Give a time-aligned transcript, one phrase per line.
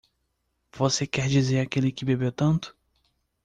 [0.73, 2.75] Você quer dizer aquele que bebeu tanto?